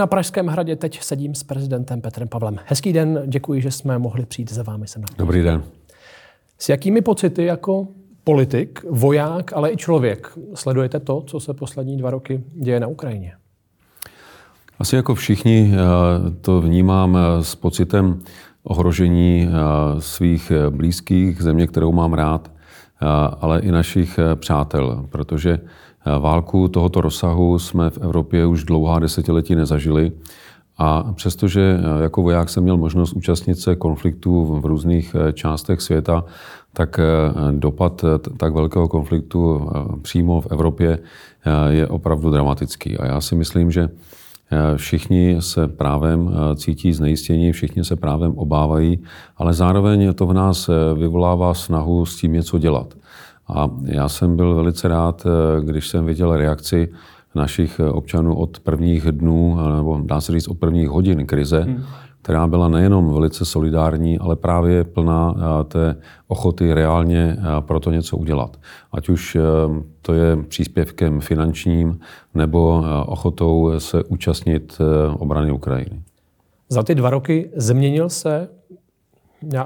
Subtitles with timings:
[0.00, 2.56] Na Pražském hradě teď sedím s prezidentem Petrem Pavlem.
[2.66, 5.02] Hezký den, děkuji, že jsme mohli přijít za vámi sem.
[5.18, 5.62] Dobrý den.
[6.58, 7.88] S jakými pocity jako
[8.24, 13.32] politik, voják, ale i člověk sledujete to, co se poslední dva roky děje na Ukrajině?
[14.78, 15.76] Asi jako všichni eh,
[16.40, 18.20] to vnímám eh, s pocitem
[18.62, 19.50] ohrožení eh,
[20.00, 22.50] svých blízkých, země, kterou mám rád,
[23.40, 25.58] ale i našich přátel, protože
[26.18, 30.12] válku tohoto rozsahu jsme v Evropě už dlouhá desetiletí nezažili.
[30.78, 36.24] A přestože jako voják jsem měl možnost účastnit se konfliktů v různých částech světa,
[36.72, 37.00] tak
[37.50, 38.04] dopad
[38.36, 39.70] tak velkého konfliktu
[40.02, 40.98] přímo v Evropě
[41.68, 42.98] je opravdu dramatický.
[42.98, 43.88] A já si myslím, že
[44.50, 48.98] Eh, všichni se právem eh, cítí znejistění, všichni se právem obávají,
[49.36, 52.94] ale zároveň to v nás eh, vyvolává snahu s tím něco dělat.
[53.48, 55.26] A já jsem byl velice rád,
[55.60, 56.92] když jsem viděl reakci
[57.34, 61.84] našich občanů od prvních dnů, nebo dá se říct od prvních hodin krize, hmm
[62.24, 65.96] která byla nejenom velice solidární, ale právě plná eh, té
[66.28, 68.56] ochoty reálně eh, pro to něco udělat.
[68.92, 69.40] Ať už eh,
[70.02, 71.98] to je příspěvkem finančním
[72.34, 74.78] nebo ochotou se účastnit
[75.18, 76.02] obrany Ukrajiny.
[76.68, 78.48] Za ty dva roky změnil se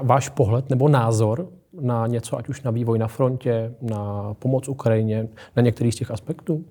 [0.03, 1.47] váš pohled nebo názor
[1.81, 6.11] na něco, ať už na vývoj na frontě, na pomoc Ukrajině, na některých z těch
[6.11, 6.65] aspektů?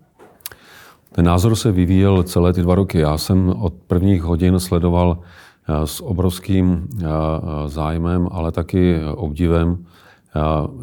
[1.13, 2.99] Ten názor se vyvíjel celé ty dva roky.
[2.99, 5.19] Já jsem od prvních hodin sledoval
[5.85, 6.89] s obrovským
[7.67, 9.85] zájmem, ale taky obdivem,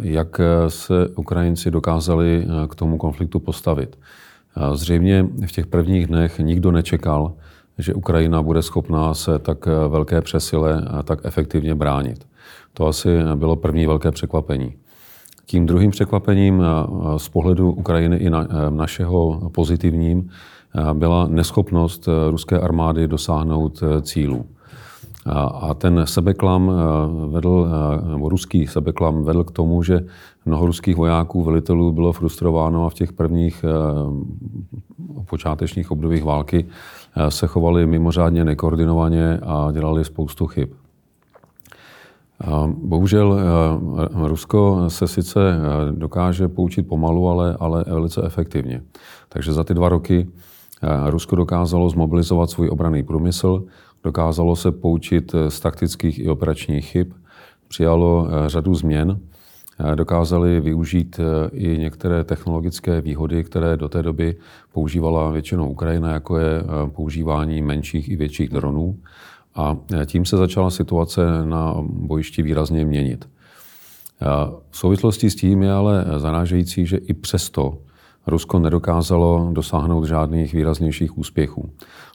[0.02, 4.00] jak se Ukrajinci dokázali k tomu konfliktu postavit.
[4.74, 7.34] Zřejmě v těch prvních dnech nikdo nečekal,
[7.78, 12.28] že Ukrajina bude schopná se tak velké přesile tak efektivně bránit.
[12.78, 14.74] To asi bylo první velké překvapení.
[15.46, 16.64] Tím druhým překvapením
[17.18, 20.30] z pohledu Ukrajiny i na, našeho pozitivním
[20.94, 24.46] byla neschopnost ruské armády dosáhnout cílů.
[25.62, 26.72] A ten sebeklam
[27.30, 27.68] vedl,
[28.12, 30.00] nebo ruský sebeklam vedl k tomu, že
[30.46, 33.66] mnoho ruských vojáků, velitelů bylo frustrováno a v těch prvních
[35.30, 36.66] počátečních obdobích války
[37.30, 40.70] se chovali mimořádně nekoordinovaně a dělali spoustu chyb.
[42.68, 43.40] Bohužel
[44.14, 45.40] Rusko se sice
[45.92, 48.82] dokáže poučit pomalu, ale, ale velice efektivně.
[49.30, 50.28] Takže za ty dva roky
[51.10, 53.64] Rusko dokázalo zmobilizovat svůj obraný průmysl,
[54.06, 57.08] Dokázalo se poučit z taktických i operačních chyb,
[57.68, 59.20] přijalo eh, řadu změn,
[59.80, 64.36] eh, dokázali využít eh, i některé technologické výhody, které do té doby
[64.74, 68.98] používala většinou Ukrajina, jako je používání menších i větších dronů.
[69.56, 73.30] A tím se začala situace na bojišti výrazně měnit.
[74.70, 77.78] V souvislosti s tím je ale zarážející, že i přesto
[78.28, 81.70] Rusko nedokázalo dosáhnout žádných výraznějších úspěchů.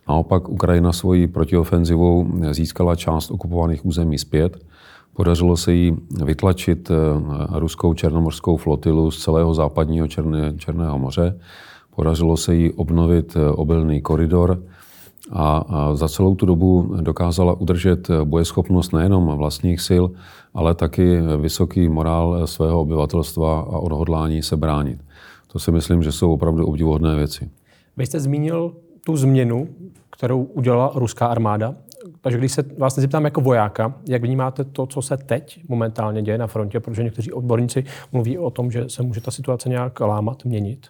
[0.08, 4.64] Naopak Ukrajina svojí protiofenzivou získala část okupovaných území zpět.
[5.16, 6.94] Podařilo se jí vytlačit eh,
[7.58, 11.40] ruskou černomořskou flotilu z celého západního Černé, Černého moře.
[11.96, 14.62] Podařilo se jí obnovit obilný koridor
[15.32, 15.64] a
[15.94, 20.04] za celou tu dobu dokázala udržet bojeschopnost nejenom vlastních sil,
[20.54, 24.98] ale taky vysoký morál svého obyvatelstva a odhodlání se bránit.
[25.52, 27.50] To si myslím, že jsou opravdu obdivuhodné věci.
[27.96, 28.72] Vy jste zmínil
[29.06, 29.68] tu změnu,
[30.10, 31.74] kterou udělala ruská armáda.
[32.20, 36.38] Takže když se vás zeptám jako vojáka, jak vnímáte to, co se teď momentálně děje
[36.38, 40.44] na frontě, protože někteří odborníci mluví o tom, že se může ta situace nějak lámat,
[40.44, 40.86] měnit?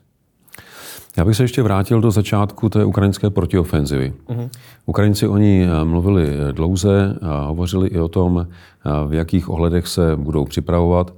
[1.16, 4.12] Já bych se ještě vrátil do začátku té ukrajinské protiofenzivy.
[4.28, 4.48] Uh-huh.
[4.86, 9.86] Ukrajinci o ní eh, mluvili dlouze, a hovořili i o tom, eh, v jakých ohledech
[9.86, 11.12] se budou připravovat.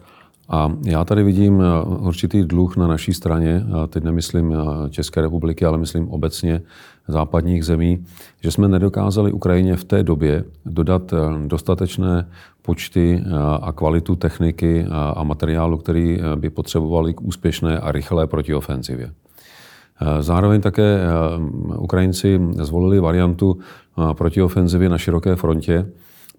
[0.52, 5.64] A já tady vidím eh, určitý dluh na naší straně, teď nemyslím eh, České republiky,
[5.64, 6.62] ale myslím obecně
[7.08, 8.04] západních zemí,
[8.40, 11.16] že jsme nedokázali Ukrajině v té době dodat eh,
[11.46, 12.28] dostatečné
[12.62, 13.24] počty
[13.62, 19.10] a kvalitu techniky a materiálu, který by potřebovali k úspěšné a rychlé protiofenzivě.
[20.20, 21.00] Zároveň také
[21.78, 23.58] Ukrajinci zvolili variantu
[24.12, 25.86] protiofenzivy na široké frontě,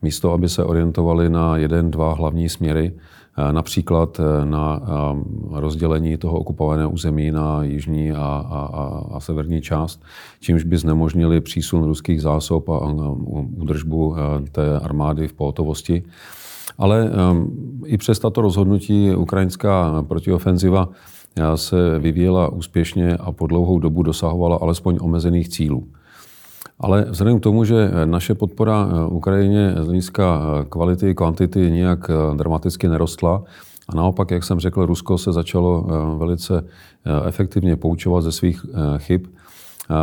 [0.01, 2.93] místo aby se orientovali na jeden, dva hlavní směry,
[3.37, 9.61] Eh, například eh, na eh, rozdělení toho okupovaného území na jižní a, a, a severní
[9.61, 10.03] část,
[10.39, 12.93] čímž by znemožnili přísun ruských zásob a
[13.57, 14.15] údržbu
[14.51, 16.03] té armády v pohotovosti.
[16.77, 17.11] Ale
[17.85, 20.89] i přes tato rozhodnutí ukrajinská protiofenziva
[21.55, 25.87] se vyvíjela úspěšně a po dlouhou dobu dosahovala alespoň omezených cílů.
[26.79, 32.09] Ale vzhledem k tomu, že naše podpora eh, Ukrajině z hlediska eh, kvality, kvantity nijak
[32.09, 33.43] eh, dramaticky nerostla,
[33.89, 35.87] a naopak, jak jsem řekl, Rusko se začalo
[36.17, 36.65] velice
[37.27, 38.65] efektivně poučovat ze svých
[38.97, 39.21] chyb,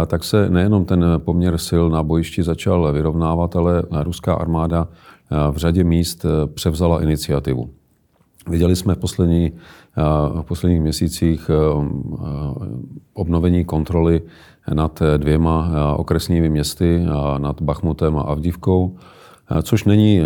[0.06, 4.88] tak se nejenom ten poměr sil na bojišti začal vyrovnávat, ale ruská armáda
[5.50, 7.71] v řadě míst převzala iniciativu.
[8.49, 9.53] Viděli jsme v, poslední,
[10.41, 11.51] v posledních měsících
[13.15, 14.23] obnovení kontroly
[14.75, 17.07] nad dvěma okresními městy,
[17.39, 18.97] nad Bachmutem a Avdivkou,
[19.63, 20.21] což není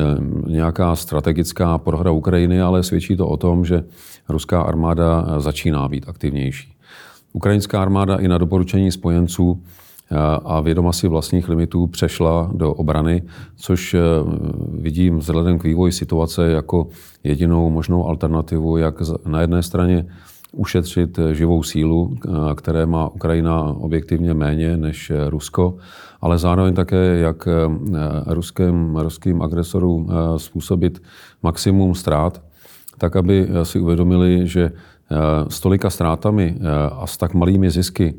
[0.46, 3.84] nějaká strategická prohra Ukrajiny, ale svědčí to o tom, že
[4.28, 6.74] ruská armáda začíná být aktivnější.
[7.32, 9.62] Ukrajinská armáda i na doporučení spojenců
[10.44, 13.22] a vědoma si vlastních limitů přešla do obrany,
[13.56, 13.96] což
[14.72, 16.88] vidím vzhledem k vývoji situace jako
[17.24, 18.94] jedinou možnou alternativu, jak
[19.26, 20.06] na jedné straně
[20.52, 22.16] ušetřit živou sílu,
[22.54, 25.74] které má Ukrajina objektivně méně než Rusko,
[26.20, 27.48] ale zároveň také, jak
[28.26, 31.02] ruským, ruským agresorům způsobit
[31.42, 32.42] maximum ztrát,
[32.98, 34.72] tak aby si uvědomili, že
[35.48, 36.56] s tolika ztrátami
[36.92, 38.14] a s tak malými zisky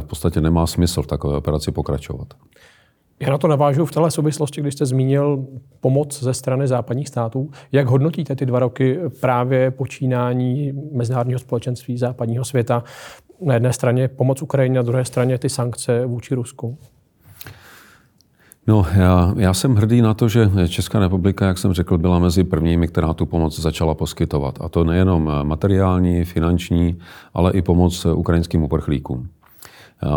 [0.00, 2.34] v podstatě nemá smysl v takové operaci pokračovat.
[3.20, 5.46] Já na to navážu v téhle souvislosti, když jste zmínil
[5.80, 7.50] pomoc ze strany západních států.
[7.72, 12.84] Jak hodnotíte ty dva roky právě počínání mezinárodního společenství západního světa?
[13.40, 16.78] Na jedné straně pomoc Ukrajině, na druhé straně ty sankce vůči Rusku?
[18.66, 22.44] No, já, já jsem hrdý na to, že Česká republika, jak jsem řekl, byla mezi
[22.44, 24.58] prvními, která tu pomoc začala poskytovat.
[24.60, 26.98] A to nejenom materiální, finanční,
[27.34, 29.28] ale i pomoc ukrajinským uprchlíkům.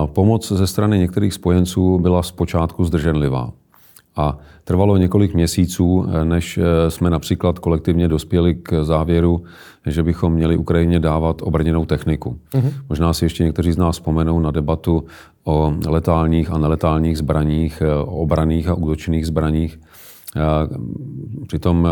[0.05, 3.51] Pomoc ze strany některých spojenců byla zpočátku zdrženlivá.
[4.15, 6.59] A trvalo několik měsíců, než
[6.89, 9.43] jsme například kolektivně dospěli k závěru,
[9.85, 12.37] že bychom měli Ukrajině dávat obrněnou techniku.
[12.53, 12.71] Mm-hmm.
[12.89, 15.03] Možná si ještě někteří z nás vzpomenou na debatu
[15.43, 19.79] o letálních a neletálních zbraních, o obraných a útočných zbraních.
[21.47, 21.87] Přitom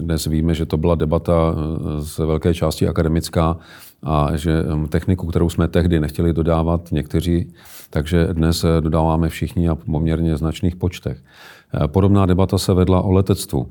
[0.00, 1.54] dnes víme, že to byla debata
[1.98, 3.56] z velké části akademická
[4.02, 7.52] a že techniku, kterou jsme tehdy nechtěli dodávat někteří,
[7.90, 11.22] takže dnes dodáváme všichni a poměrně značných počtech.
[11.86, 13.66] Podobná debata se vedla o letectvu.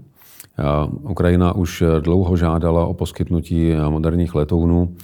[1.09, 4.95] Ukrajina už dlouho žádala o poskytnutí moderních letounů.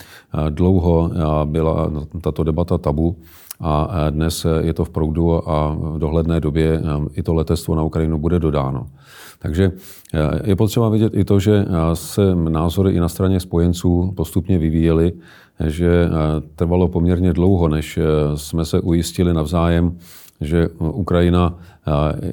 [0.49, 1.11] Dlouho
[1.45, 1.91] byla
[2.21, 3.17] tato debata tabu
[3.59, 6.81] a dnes je to v proudu a v dohledné době
[7.13, 8.85] i to letectvo na Ukrajinu bude dodáno.
[9.45, 9.71] Takže
[10.43, 15.13] je potřeba vidět i to, že se názory i na straně spojenců postupně vyvíjely,
[15.67, 16.09] že
[16.55, 17.99] trvalo poměrně dlouho, než
[18.35, 19.97] jsme se ujistili navzájem,
[20.41, 21.59] že Ukrajina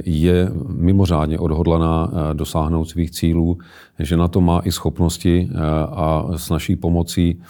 [0.04, 3.58] je mimořádně odhodlaná dosáhnout svých cílů,
[3.98, 5.50] že na to má i schopnosti
[5.86, 7.42] a s naší pomocí,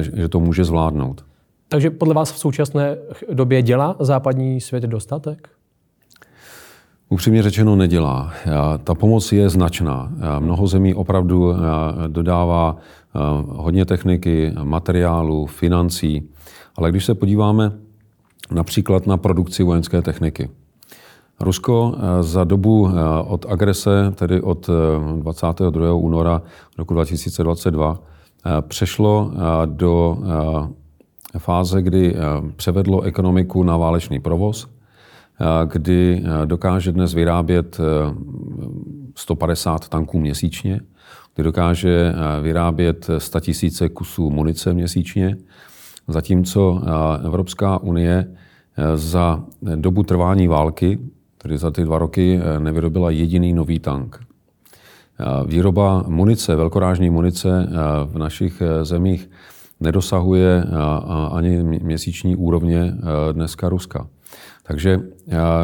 [0.00, 1.24] že to může zvládnout.
[1.68, 2.96] Takže podle vás v současné
[3.32, 5.48] době dělá západní svět dostatek?
[7.10, 8.32] Upřímně řečeno nedělá.
[8.84, 10.12] Ta pomoc je značná.
[10.38, 11.54] Mnoho zemí opravdu
[12.06, 12.76] dodává
[13.48, 16.28] hodně techniky, materiálu, financí,
[16.76, 17.72] ale když se podíváme
[18.50, 20.50] například na produkci vojenské techniky.
[21.40, 22.90] Rusko za dobu
[23.26, 24.70] od agrese, tedy od
[25.16, 25.94] 22.
[25.94, 26.42] února
[26.78, 27.98] roku 2022,
[28.60, 29.32] přešlo
[29.64, 30.18] do
[31.38, 32.16] fáze, kdy
[32.56, 34.77] převedlo ekonomiku na válečný provoz,
[35.64, 37.80] kdy dokáže dnes vyrábět
[39.14, 40.80] 150 tanků měsíčně,
[41.34, 43.38] kdy dokáže vyrábět 100
[43.80, 45.36] 000 kusů munice měsíčně,
[46.08, 46.82] zatímco
[47.24, 48.34] Evropská unie
[48.94, 49.44] za
[49.76, 50.98] dobu trvání války,
[51.38, 54.20] tedy za ty dva roky, nevyrobila jediný nový tank.
[55.46, 57.68] Výroba munice, velkorážní munice
[58.04, 59.30] v našich zemích
[59.80, 60.64] nedosahuje
[61.32, 62.94] ani měsíční úrovně
[63.32, 64.06] dneska Ruska.
[64.62, 65.00] Takže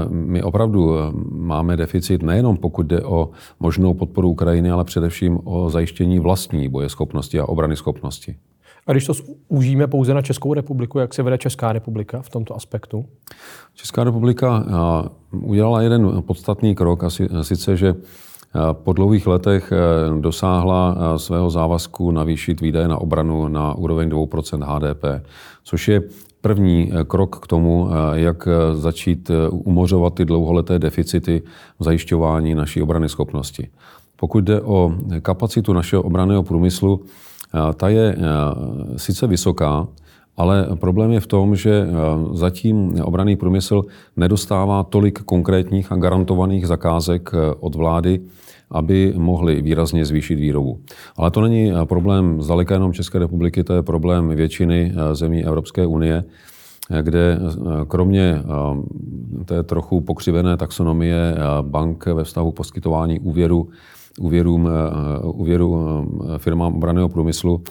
[0.09, 0.97] my opravdu
[1.31, 3.31] máme deficit nejenom pokud jde o
[3.61, 8.37] možnou podporu Ukrajiny, ale především o zajištění vlastní bojeschopnosti a obrany schopnosti.
[8.87, 9.13] A když to
[9.49, 13.05] užíme pouze na Českou republiku, jak se vede Česká republika v tomto aspektu?
[13.75, 14.65] Česká republika
[15.33, 17.11] udělala jeden podstatný krok, a
[17.43, 17.95] sice, že
[18.73, 19.73] po dlouhých letech
[20.21, 25.05] dosáhla svého závazku navýšit výdaje na obranu na úroveň 2% HDP,
[25.65, 26.03] což je
[26.45, 31.43] první eh, krok k tomu, eh, jak eh, začít umořovat ty dlouholeté deficity
[31.81, 33.69] v zajišťování naší obrany schopnosti.
[34.17, 37.01] Pokud jde o kapacitu našeho obraného průmyslu,
[37.77, 38.17] ta je
[38.97, 39.87] sice vysoká,
[40.37, 41.87] ale problém je v tom, že
[42.33, 43.83] zatím obraný průmysl
[44.17, 48.21] nedostává tolik konkrétních a garantovaných zakázek od vlády,
[48.75, 50.81] aby mohli výrazně zvýšit výrobu.
[51.17, 55.87] Ale to není problém zdaleka jenom České republiky, to je problém většiny eh, zemí Evropské
[55.87, 56.25] unie,
[56.91, 58.43] eh, kde eh, kromě
[59.45, 63.69] té trochu pokřivené taxonomie bank ve vztahu poskytování úvěru,
[64.21, 64.69] úvěrům,
[65.23, 65.79] úvěru
[66.39, 67.63] firmám obraného průmyslu,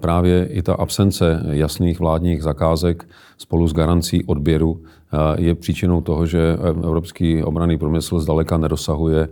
[0.00, 3.08] právě i ta absence jasných vládních zakázek
[3.38, 4.82] spolu s garancí odběru
[5.38, 9.28] je příčinou toho, že evropský obranný průmysl zdaleka nedosahuje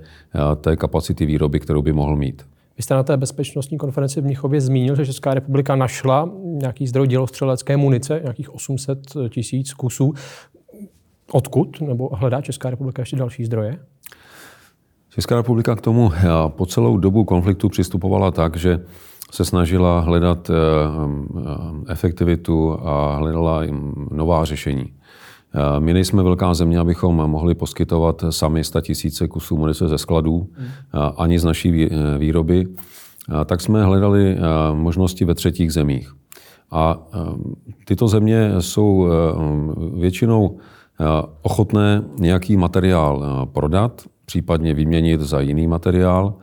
[0.61, 2.43] té kapacity výroby, kterou by mohl mít.
[2.77, 7.09] Vy jste na té bezpečnostní konferenci v Mnichově zmínil, že Česká republika našla nějaký zdroj
[7.09, 8.99] dělostřelecké munice, nějakých 800
[9.29, 10.13] tisíc kusů.
[11.33, 11.81] Odkud?
[11.81, 13.79] Nebo hledá Česká republika ještě další zdroje?
[15.11, 16.13] Česká republika k tomu
[16.49, 18.81] po celou dobu konfliktu přistupovala tak, že
[19.31, 23.63] se snažila hledat eh, eh, efektivitu a hledala
[24.11, 24.85] nová řešení.
[25.55, 30.49] Eh, my nejsme velká země, abychom mohli poskytovat sami 100 tisíce kusů munice ze skladů,
[30.53, 30.69] hmm.
[31.17, 31.89] ani z naší
[32.19, 32.67] výroby.
[33.45, 34.37] Tak jsme hledali
[34.73, 36.13] možnosti ve třetích zemích.
[36.71, 36.99] A
[37.85, 39.09] tyto země jsou
[39.95, 40.59] většinou
[41.43, 46.35] ochotné nějaký materiál prodat, případně vyměnit za jiný materiál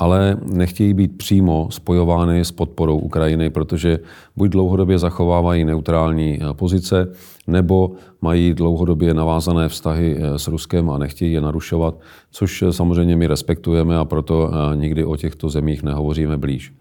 [0.00, 3.98] ale nechtějí být přímo spojovány s podporou Ukrajiny, protože
[4.36, 7.08] buď dlouhodobě zachovávají neutrální eh, pozice,
[7.46, 7.92] nebo
[8.22, 11.94] mají dlouhodobě navázané vztahy eh, s Ruskem a nechtějí je narušovat,
[12.30, 16.72] což eh, samozřejmě my respektujeme a proto nikdy o těchto zemích nehovoříme blíž.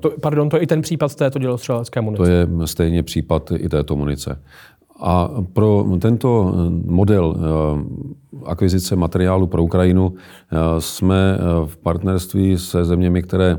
[0.00, 2.22] To, pardon, to je i ten případ této dělostřelecké munice.
[2.22, 4.42] To je stejně případ i této munice.
[5.02, 6.54] A pro tento
[6.84, 7.40] model eh,
[8.44, 13.58] akvizice materiálu pro Ukrajinu eh, jsme eh, v partnerství se zeměmi, které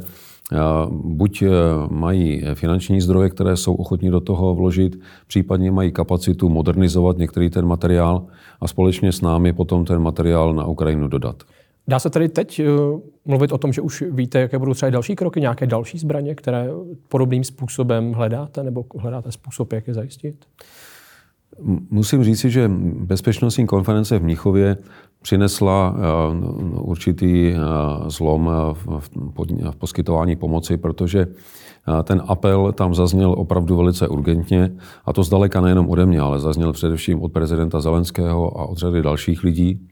[0.91, 1.43] buď
[1.89, 7.65] mají finanční zdroje, které jsou ochotní do toho vložit, případně mají kapacitu modernizovat některý ten
[7.65, 8.25] materiál
[8.62, 11.43] a společně s námi potom ten materiál na Ukrajinu dodat.
[11.88, 12.62] Dá se tady teď
[13.25, 16.69] mluvit o tom, že už víte, jaké budou třeba další kroky, nějaké další zbraně, které
[17.07, 20.35] podobným způsobem hledáte, nebo hledáte způsob, jak je zajistit?
[21.89, 24.77] Musím říci, že bezpečnostní konference v Mnichově
[25.22, 26.01] přinesla eh,
[26.79, 27.60] určitý eh,
[28.10, 28.50] zlom
[29.69, 34.72] v poskytování pomoci, protože eh, ten apel tam zazněl opravdu velice urgentně
[35.05, 39.01] a to zdaleka nejenom ode mě, ale zazněl především od prezidenta Zelenského a od řady
[39.01, 39.88] dalších lidí.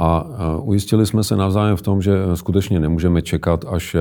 [0.00, 0.26] A
[0.62, 3.96] ujistili jsme se navzájem v tom, že skutečně nemůžeme čekat, až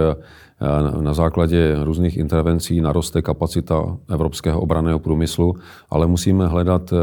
[1.01, 5.55] na základě různých intervencí naroste kapacita evropského obraného průmyslu,
[5.89, 6.93] ale musíme hledat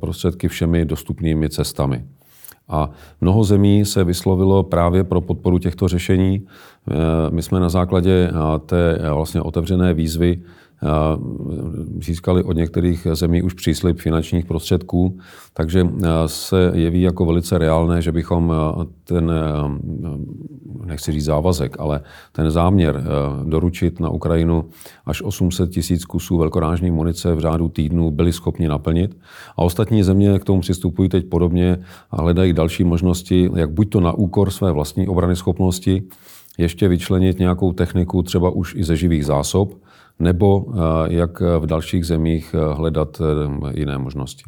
[0.00, 2.04] prostředky všemi dostupnými cestami.
[2.68, 6.46] A mnoho zemí se vyslovilo právě pro podporu těchto řešení.
[7.30, 8.30] My jsme na základě
[8.66, 10.42] té vlastně otevřené výzvy
[12.02, 15.18] získali od některých zemí už příslip finančních prostředků,
[15.54, 15.88] takže
[16.26, 18.52] se jeví jako velice reálné, že bychom
[19.04, 19.32] ten,
[20.84, 22.00] nechci říct závazek, ale
[22.32, 23.04] ten záměr
[23.44, 24.64] doručit na Ukrajinu
[25.06, 29.16] až 800 tisíc kusů velkorážní munice v řádu týdnů byli schopni naplnit.
[29.56, 31.78] A ostatní země k tomu přistupují teď podobně
[32.10, 36.02] a hledají další možnosti, jak buď to na úkor své vlastní obrany schopnosti,
[36.58, 39.74] ještě vyčlenit nějakou techniku třeba už i ze živých zásob,
[40.18, 40.78] nebo eh,
[41.14, 44.42] jak v dalších zemích eh, hledat eh, jiné možnosti.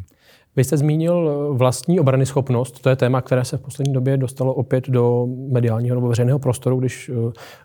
[0.56, 2.80] Vy jste zmínil vlastní obrany schopnost.
[2.82, 6.80] To je téma, které se v poslední době dostalo opět do mediálního nebo veřejného prostoru,
[6.80, 7.10] když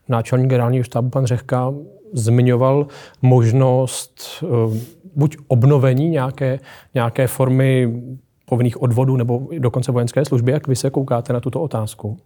[0.10, 1.74] náčelník generálního štábu pan Řehka
[2.13, 2.88] zmiňoval
[3.22, 4.43] možnost
[5.15, 6.60] buď obnovení nějaké,
[6.93, 8.01] nějaké formy
[8.46, 10.51] povinných odvodů nebo dokonce vojenské služby.
[10.51, 12.17] Jak vy se koukáte na tuto otázku?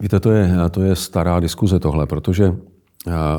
[0.00, 2.54] Víte, to je, to je stará diskuze tohle, protože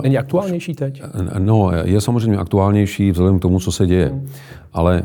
[0.02, 1.02] Není aktuálnější teď?
[1.40, 4.08] No, je samozřejmě aktuálnější vzhledem k tomu, co se děje.
[4.08, 4.30] Hmm.
[4.74, 5.04] Ale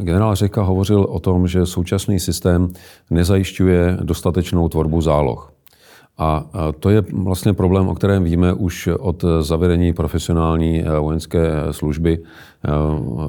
[0.00, 2.68] generál Řeka hovořil o tom, že současný systém
[3.10, 5.52] nezajišťuje dostatečnou tvorbu záloh.
[6.18, 6.44] A
[6.80, 12.18] to je vlastně problém, o kterém víme už od zavedení profesionální vojenské služby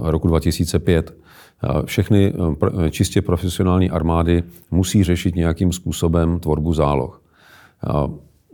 [0.02, 1.14] roku 2005.
[1.86, 2.34] Všechny
[2.90, 7.22] čistě profesionální armády musí řešit nějakým způsobem tvorbu záloh.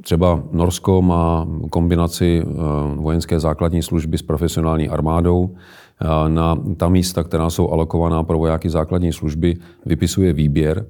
[0.01, 2.47] Třeba Norsko má kombinaci eh,
[2.95, 5.55] vojenské základní služby s profesionální armádou.
[6.01, 10.85] Eh, na ta místa, která jsou alokovaná pro vojáky základní služby, vypisuje výběr.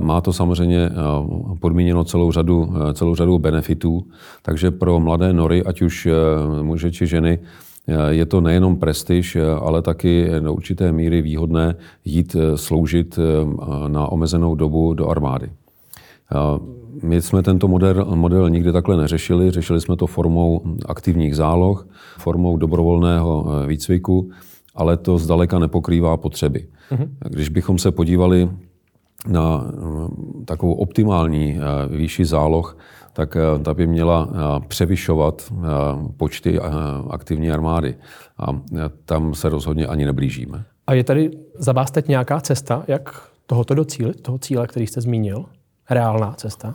[0.00, 0.92] Má to samozřejmě eh,
[1.60, 4.06] podmíněno celou řadu, celou řadu benefitů,
[4.42, 6.08] takže pro mladé nory, ať už
[6.62, 7.38] muže či ženy,
[8.08, 13.18] je to nejenom prestiž, ale taky do určité míry výhodné jít sloužit
[13.88, 15.50] na omezenou dobu do armády.
[17.02, 19.50] My jsme tento model, model nikdy takhle neřešili.
[19.50, 21.88] Řešili jsme to formou aktivních záloh,
[22.18, 24.30] formou dobrovolného eh, výcviku,
[24.74, 26.66] ale to zdaleka nepokrývá potřeby.
[26.90, 27.08] Mm-hmm.
[27.28, 28.50] Když bychom se podívali
[29.28, 32.78] na eh, takovou optimální eh, výši záloh,
[33.12, 34.28] tak ta by měla
[34.68, 35.52] převyšovat
[36.16, 36.58] počty
[37.10, 37.94] aktivní armády.
[38.38, 38.60] A
[39.04, 40.64] tam se rozhodně ani neblížíme.
[40.86, 45.00] A je tady za vás teď nějaká cesta, jak tohoto docílit, toho cíle, který jste
[45.00, 45.44] zmínil?
[45.90, 46.74] Reálná cesta?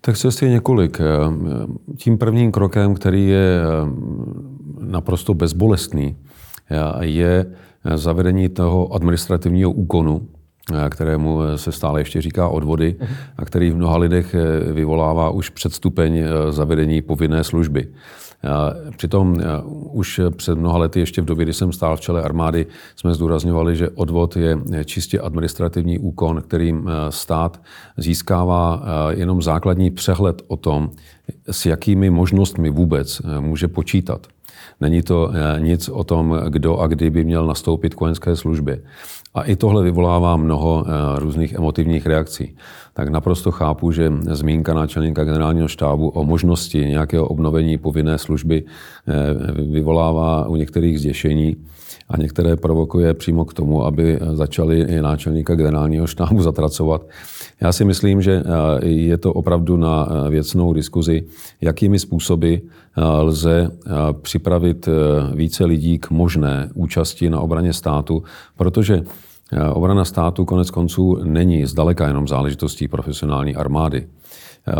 [0.00, 0.98] Tak cest je několik.
[1.96, 3.60] Tím prvním krokem, který je
[4.80, 6.16] naprosto bezbolestný,
[7.00, 7.46] je
[7.94, 10.28] zavedení toho administrativního úkonu,
[10.90, 12.96] kterému se stále ještě říká odvody
[13.36, 14.34] a který v mnoha lidech
[14.72, 17.88] vyvolává už předstupeň zavedení povinné služby.
[18.96, 19.36] Přitom
[19.90, 22.66] už před mnoha lety, ještě v době, kdy jsem stál v čele armády,
[22.96, 27.60] jsme zdůrazňovali, že odvod je čistě administrativní úkon, kterým stát
[27.96, 30.90] získává jenom základní přehled o tom,
[31.50, 34.26] s jakými možnostmi vůbec může počítat.
[34.80, 38.82] Není to nic o tom, kdo a kdy by měl nastoupit k vojenské službě.
[39.36, 42.56] A i tohle vyvolává mnoho eh, různých emotivních reakcí.
[42.92, 49.12] Tak naprosto chápu, že zmínka náčelníka generálního štábu o možnosti nějakého obnovení povinné služby eh,
[49.62, 51.56] vyvolává u některých zděšení
[52.08, 57.06] a některé provokuje přímo k tomu, aby začali i náčelníka generálního štábu zatracovat.
[57.60, 61.24] Já si myslím, že eh, je to opravdu na věcnou diskuzi,
[61.60, 62.54] jakými způsoby
[63.20, 63.70] lze
[64.22, 64.88] připravit
[65.34, 68.22] více lidí k možné účasti na obraně státu,
[68.56, 69.02] protože
[69.72, 74.06] Obrana státu konec konců není zdaleka jenom záležitostí profesionální armády.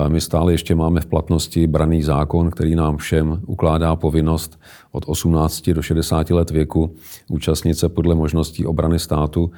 [0.09, 4.61] My stále ještě máme v platnosti braný zákon, který nám všem ukládá povinnost
[4.93, 6.95] od 18 do 60 let věku
[7.29, 9.51] účastnit se podle možností obrany státu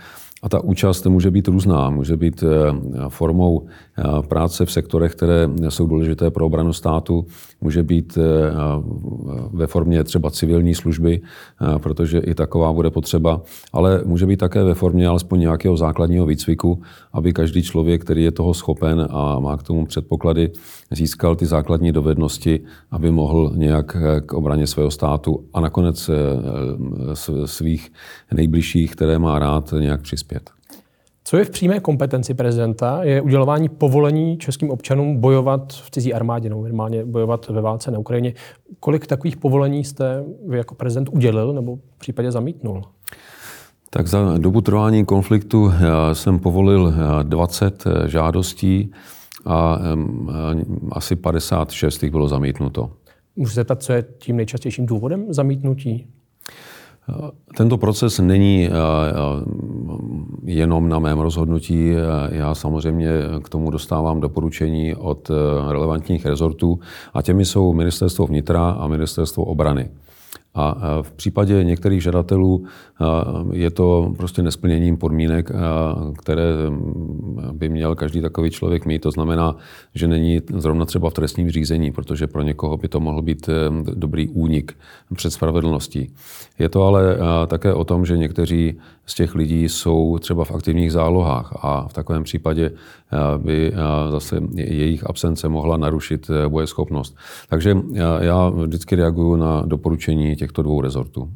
[0.43, 1.91] a ta účast může být různá.
[1.91, 2.47] Může být eh,
[3.09, 3.71] formou eh,
[4.29, 7.27] práce v sektorech, které jsou důležité pro obranu státu.
[7.61, 8.51] Může být eh,
[9.53, 11.21] ve formě třeba civilní služby,
[11.79, 13.41] protože i taková bude potřeba.
[13.73, 18.33] Ale může být také ve formě alespoň nějakého základního výcviku, aby každý člověk, který je
[18.33, 20.51] toho schopen a má k tomu předpoklady,
[20.91, 26.11] získal ty základní dovednosti, aby mohl nějak k obraně svého státu a nakonec
[27.45, 27.93] svých
[28.35, 30.58] nejbližších, které má rád, nějak přispět.
[31.29, 36.49] Co je v přímé kompetenci prezidenta, je udělování povolení českým občanům bojovat v cizí armádě,
[36.49, 38.35] nebo normálně bojovat ve válce na Ukrajině.
[38.81, 42.83] Kolik takových povolení jste vy jako prezident udělil nebo v případě zamítnul?
[43.91, 45.73] Tak za dobu trvání konfliktu
[46.13, 48.93] jsem povolil 20 eh, žádostí
[49.47, 49.79] a
[50.93, 52.91] asi 56 jich bylo zamítnuto.
[53.37, 56.07] Můžu se zeptat, co je tím nejčastějším důvodem zamítnutí?
[57.57, 58.75] Tento proces není eh, eh,
[60.45, 61.93] jenom na mém rozhodnutí.
[62.31, 63.09] Já samozřejmě
[63.45, 65.35] k tomu dostávám doporučení od eh,
[65.73, 66.79] relevantních rezortů
[67.15, 69.91] a těmi jsou Ministerstvo vnitra a Ministerstvo obrany.
[70.55, 72.65] A v případě některých žadatelů
[73.53, 75.51] je to prostě nesplněním podmínek,
[76.19, 76.45] které
[77.53, 78.99] by měl každý takový člověk mít.
[78.99, 79.57] To znamená,
[79.95, 83.49] že není zrovna třeba v trestním řízení, protože pro někoho by to mohl být
[83.95, 84.77] dobrý únik
[85.15, 86.13] před spravedlností.
[86.59, 90.93] Je to ale také o tom, že někteří z těch lidí jsou třeba v aktivních
[90.93, 92.71] zálohách a v takovém případě
[93.37, 93.73] by
[94.11, 97.17] zase jejich absence mohla narušit e, bojeschopnost.
[97.49, 97.77] Takže
[98.21, 101.31] já vždycky reaguju na doporučení těchto dvou rezortů.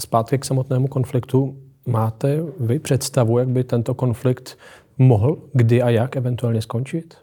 [0.00, 1.56] Zpátky k samotnému konfliktu.
[1.86, 4.58] Máte vy představu, jak by tento konflikt
[4.98, 7.14] mohl, kdy a jak eventuálně skončit?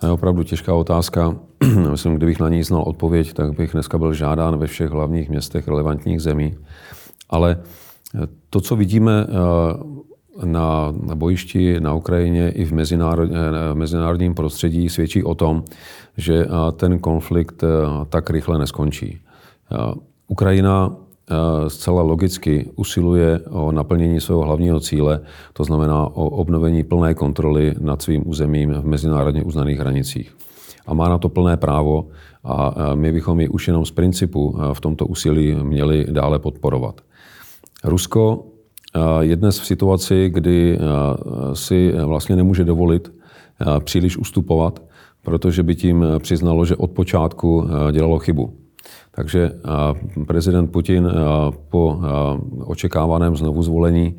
[0.00, 1.36] To je opravdu těžká otázka.
[1.90, 5.68] Myslím, kdybych na ní znal odpověď, tak bych dneska byl žádán ve všech hlavních městech
[5.68, 6.56] relevantních zemí.
[7.30, 7.56] Ale
[8.50, 14.88] to, co vidíme eh, na, bojišti na Ukrajině i v, mezinárod, eh, v mezinárodním prostředí,
[14.88, 15.64] svědčí o tom,
[16.16, 17.64] že eh, ten konflikt
[18.08, 19.18] tak rychle neskončí.
[20.26, 20.96] Ukrajina
[21.68, 25.20] zcela logicky usiluje o naplnění svého hlavního cíle,
[25.52, 30.36] to znamená o obnovení plné kontroly nad svým územím v mezinárodně uznaných hranicích.
[30.86, 32.08] A má na to plné právo
[32.44, 37.00] a my bychom ji už jenom z principu v tomto úsilí měli dále podporovat.
[37.84, 38.46] Rusko
[39.20, 40.78] je dnes v situaci, kdy
[41.52, 43.12] si vlastně nemůže dovolit
[43.84, 44.82] příliš ustupovat,
[45.22, 48.52] protože by tím přiznalo, že od počátku dělalo chybu.
[49.18, 49.50] Takže
[50.26, 51.10] prezident Putin
[51.70, 51.98] po
[52.64, 54.14] očekávaném znovu zvolení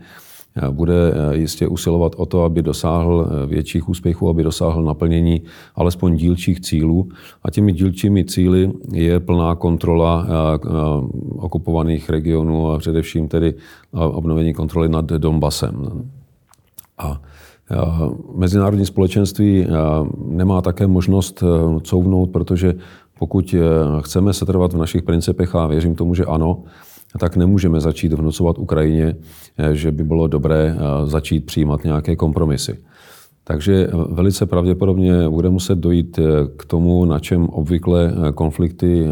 [0.71, 5.41] bude jistě usilovat o to, aby dosáhl větších úspěchů, aby dosáhl naplnění
[5.75, 7.09] alespoň dílčích cílů.
[7.43, 10.27] A těmi dílčími cíly je plná kontrola
[11.37, 13.53] okupovaných regionů a především tedy
[13.91, 16.03] obnovení kontroly nad Donbasem.
[16.97, 17.21] A
[18.35, 19.67] Mezinárodní společenství
[20.25, 21.43] nemá také možnost
[21.81, 22.73] couvnout, protože
[23.19, 23.55] pokud
[24.01, 26.63] chceme setrvat v našich principech a věřím tomu, že ano,
[27.17, 29.15] tak nemůžeme začít vnucovat Ukrajině,
[29.57, 32.77] eh, že by bylo dobré eh, začít přijímat nějaké kompromisy.
[33.43, 36.19] Takže eh, velice pravděpodobně bude muset dojít
[36.57, 39.07] k tomu, na čem obvykle konflikty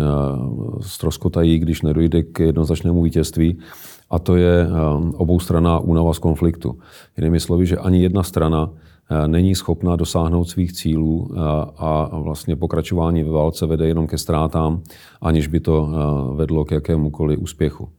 [0.81, 3.57] stroskotají, když nedojde k jednoznačnému vítězství,
[4.09, 4.67] A to je
[5.19, 6.79] oboustranná únava z konfliktu.
[7.17, 8.71] Jinými slovy, že ani jedna strana
[9.27, 11.31] není schopna dosáhnout svých cílů
[11.77, 14.81] a vlastně pokračování ve válce vede jenom ke ztrátám,
[15.21, 15.89] aniž by to
[16.35, 17.89] vedlo k jakémukoliv úspěchu.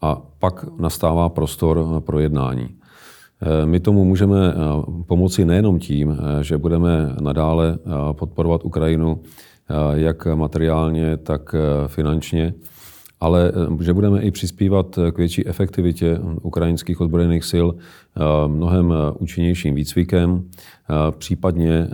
[0.00, 2.68] A pak nastává prostor pro jednání.
[3.64, 4.54] My tomu můžeme
[5.06, 7.78] pomoci nejenom tím, že budeme nadále
[8.12, 9.20] podporovat Ukrajinu
[9.92, 11.54] jak materiálně, tak
[11.86, 12.54] finančně,
[13.22, 19.12] ale eh, že budeme i přispívat k větší efektivitě ukrajinských odbrojených sil eh, mnohem eh,
[19.18, 20.44] účinnějším výcvikem,
[21.18, 21.88] případně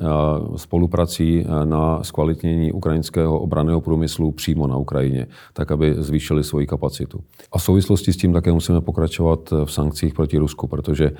[0.56, 7.20] spoluprací na zkvalitnění ukrajinského obraného průmyslu přímo na Ukrajině, tak aby zvýšili svoji kapacitu.
[7.52, 11.12] A v souvislosti s tím také musíme pokračovat v sankcích proti Rusku, protože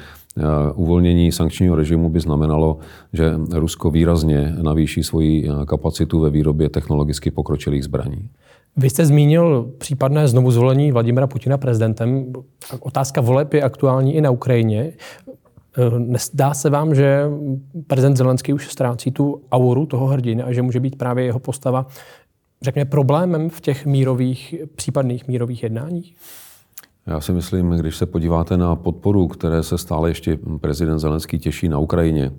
[0.75, 2.79] uvolnění sankčního režimu by znamenalo,
[3.13, 8.31] že Rusko výrazně navýší svoji kapacitu ve výrobě technologicky pokročilých zbraní.
[8.79, 12.33] Vy jste zmínil případné znovu zvolení Vladimira Putina prezidentem.
[12.81, 14.93] Otázka voleb je aktuální i na Ukrajině.
[16.19, 17.25] Zdá se vám, že
[17.87, 21.87] prezident Zelenský už ztrácí tu auru toho hrdiny a že může být právě jeho postava,
[22.63, 26.15] řekněme, problémem v těch mírových, případných mírových jednáních?
[27.07, 31.69] Já si myslím, když se podíváte na podporu, které se stále ještě prezident Zelenský těší
[31.69, 32.33] na Ukrajině,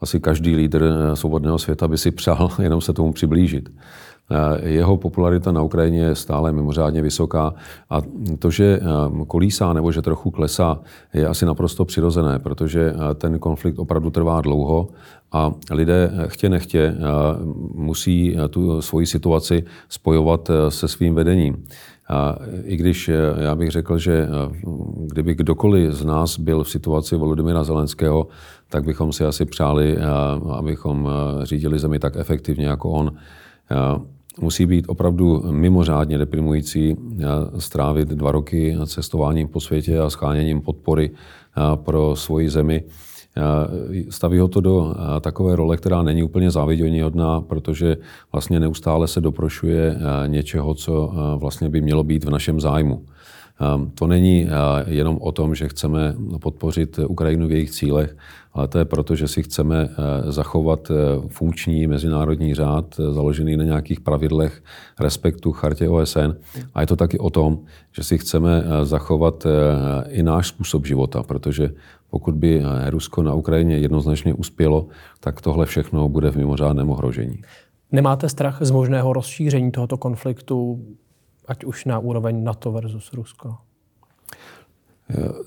[0.00, 3.68] asi každý lídr svobodného světa by si přál jenom se tomu přiblížit.
[4.30, 7.54] Eh, jeho popularita na Ukrajině je stále mimořádně vysoká
[7.90, 8.00] a
[8.38, 10.78] to, že eh, kolísá nebo že trochu klesá,
[11.14, 14.88] je asi naprosto přirozené, protože eh, ten konflikt opravdu trvá dlouho
[15.32, 16.94] a lidé chtě nechtě
[17.74, 21.64] musí tu svoji situaci spojovat se svým vedením.
[22.08, 24.28] A I když já bych řekl, že
[25.16, 28.26] kdyby kdokoliv z nás byl v situaci Volodymyra Zelenského,
[28.68, 29.96] tak bychom si asi přáli,
[30.52, 31.08] abychom
[31.42, 33.12] řídili zemi tak efektivně jako on
[34.40, 36.96] musí být opravdu mimořádně deprimující
[37.58, 41.10] strávit dva roky cestováním po světě a scháněním podpory
[41.74, 42.84] pro svoji zemi.
[44.10, 47.96] Staví ho to do takové role, která není úplně záviděníhodná, protože
[48.32, 53.04] vlastně neustále se doprošuje něčeho, co vlastně by mělo být v našem zájmu.
[53.60, 54.50] Ehm, to není eh,
[54.86, 58.16] jenom o tom, že chceme podpořit Ukrajinu v jejich cílech,
[58.52, 60.94] ale to je proto, že si chceme eh, zachovat eh,
[61.28, 64.62] funkční mezinárodní řád založený na nějakých pravidlech
[65.00, 66.36] respektu chartě OSN.
[66.74, 67.58] A je to taky o tom,
[67.92, 69.46] že si chceme zachovat
[70.08, 71.70] i náš způsob života, protože
[72.10, 74.86] pokud by Rusko na Ukrajině jednoznačně uspělo,
[75.20, 77.40] tak tohle všechno bude v mimořádném ohrožení.
[77.92, 80.84] Nemáte strach z možného rozšíření tohoto konfliktu
[81.48, 83.56] ať už na úroveň NATO versus Rusko?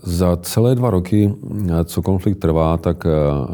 [0.04, 1.34] Za celé dva roky,
[1.86, 3.10] co konflikt trvá, tak eh,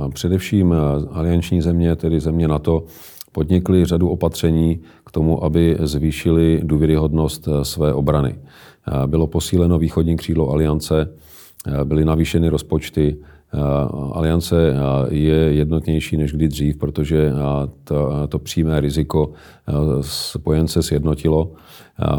[0.09, 0.77] především eh,
[1.11, 2.83] alianční země, tedy země NATO,
[3.31, 8.35] podnikly řadu opatření k tomu, aby zvýšili důvěryhodnost eh, své obrany.
[9.05, 11.09] Bylo posíleno východní křídlo aliance,
[11.83, 13.17] byly navýšeny rozpočty,
[14.11, 14.73] Aliance
[15.09, 17.31] je jednotnější než kdy dřív, protože
[17.83, 19.31] to, to přímé riziko
[20.01, 21.51] spojence sjednotilo.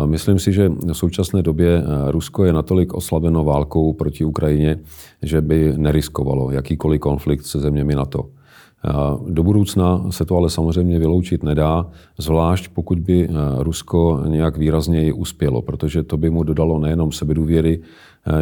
[0.07, 4.79] Myslím si, že v současné době Rusko je natolik oslabeno válkou proti Ukrajině,
[5.23, 8.25] že by neriskovalo jakýkoliv konflikt se zeměmi NATO.
[9.29, 11.87] Do budoucna se to ale samozřejmě vyloučit nedá,
[12.19, 17.81] zvlášť pokud by Rusko nějak výrazněji uspělo, protože to by mu dodalo nejenom sebedůvěry,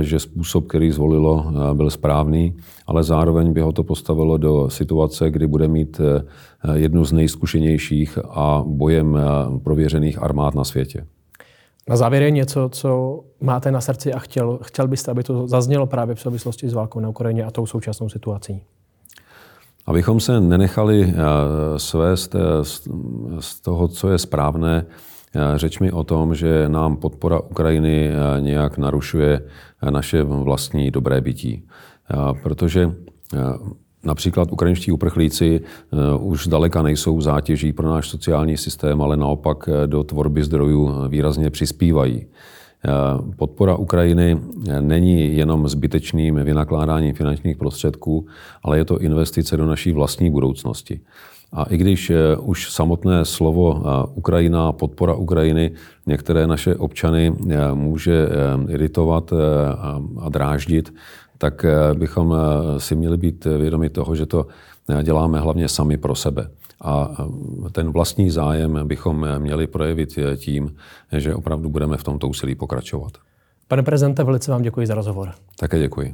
[0.00, 5.46] že způsob, který zvolilo, byl správný, ale zároveň by ho to postavilo do situace, kdy
[5.46, 6.00] bude mít
[6.74, 9.18] jednu z nejzkušenějších a bojem
[9.62, 11.06] prověřených armád na světě.
[11.88, 15.86] Na závěr je něco, co máte na srdci a chtěl, chtěl byste, aby to zaznělo
[15.86, 18.62] právě v souvislosti s válkou na Ukrajině a tou současnou situací.
[19.86, 21.14] Abychom se nenechali eh,
[21.78, 22.64] svést eh,
[23.40, 24.92] z toho, co je správné, eh,
[25.56, 29.42] řeč mi o tom, že nám podpora Ukrajiny nějak narušuje
[29.90, 31.66] naše vlastní dobré bytí.
[32.42, 32.94] Protože
[34.04, 35.60] Například ukrajinští uprchlíci
[36.20, 42.26] už zdaleka nejsou zátěží pro náš sociální systém, ale naopak do tvorby zdrojů výrazně přispívají.
[43.36, 44.40] Podpora Ukrajiny
[44.80, 48.26] není jenom zbytečným vynakládáním finančních prostředků,
[48.62, 51.00] ale je to investice do naší vlastní budoucnosti.
[51.52, 55.72] A i když eh, už samotné slovo eh, Ukrajina, podpora Ukrajiny
[56.06, 58.28] některé naše občany eh, může
[58.68, 59.32] iritovat
[60.18, 60.94] a dráždit,
[61.38, 62.34] tak bychom
[62.78, 64.46] si měli být vědomi toho, že to
[65.02, 66.48] děláme hlavně sami pro sebe.
[66.80, 67.10] A
[67.72, 70.74] ten vlastní zájem bychom měli projevit tím,
[71.12, 73.12] že opravdu budeme v tomto úsilí pokračovat.
[73.68, 75.30] Pane prezidente, velice vám děkuji za rozhovor.
[75.58, 76.12] Také děkuji.